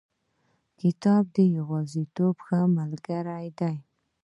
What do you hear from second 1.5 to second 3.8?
یوازیتوب ښه ملګری دی.